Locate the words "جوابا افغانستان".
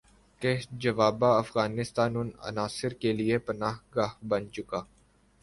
0.81-2.15